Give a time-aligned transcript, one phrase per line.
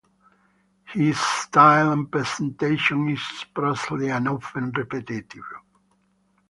[0.95, 3.19] His style and presentation is
[3.53, 5.43] prolix and often repetitive.